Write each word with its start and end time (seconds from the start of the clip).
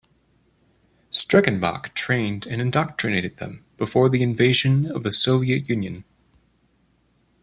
Streckenbach 1.11 1.93
trained 1.93 2.47
and 2.47 2.59
indoctrinated 2.59 3.37
them 3.37 3.63
before 3.77 4.09
the 4.09 4.23
invasion 4.23 4.87
of 4.87 5.03
the 5.03 5.11
Soviet 5.11 5.69
Union. 5.69 6.05